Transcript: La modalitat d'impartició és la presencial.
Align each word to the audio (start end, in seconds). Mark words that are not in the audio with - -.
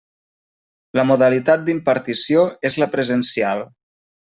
La 0.99 1.05
modalitat 1.09 1.67
d'impartició 1.67 2.47
és 2.71 2.81
la 2.85 2.91
presencial. 2.97 3.65